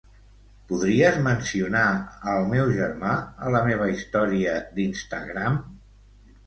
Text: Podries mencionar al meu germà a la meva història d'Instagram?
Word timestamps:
Podries 0.69 1.19
mencionar 1.27 1.85
al 2.33 2.47
meu 2.55 2.73
germà 2.81 3.13
a 3.49 3.55
la 3.59 3.65
meva 3.71 3.93
història 3.95 4.59
d'Instagram? 4.81 5.63